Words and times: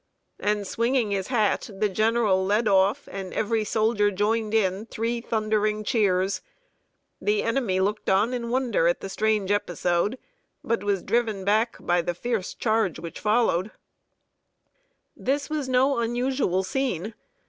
And 0.39 0.65
swinging 0.65 1.11
his 1.11 1.27
hat, 1.27 1.69
the 1.71 1.87
general 1.87 2.43
led 2.43 2.67
off, 2.67 3.07
and 3.11 3.31
every 3.35 3.63
soldier 3.63 4.09
joined 4.09 4.51
in 4.51 4.87
three 4.87 5.21
thundering 5.21 5.83
cheers. 5.83 6.41
The 7.21 7.43
enemy 7.43 7.79
looked 7.79 8.09
on 8.09 8.33
in 8.33 8.49
wonder 8.49 8.87
at 8.87 9.01
the 9.01 9.09
strange 9.09 9.51
episode, 9.51 10.17
but 10.63 10.83
was 10.83 11.03
driven 11.03 11.45
back 11.45 11.77
by 11.79 12.01
the 12.01 12.15
fierce 12.15 12.55
charge 12.55 12.97
which 12.97 13.19
followed. 13.19 13.69
[Sidenote: 13.69 13.73
HOW 13.75 15.13
SUMNER 15.13 15.13
FOUGHT.] 15.13 15.25
This 15.35 15.49
was 15.51 15.69
no 15.69 15.99
unusual 15.99 16.63
scene. 16.63 17.13